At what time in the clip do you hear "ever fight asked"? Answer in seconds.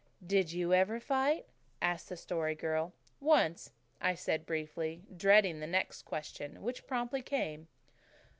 0.73-2.09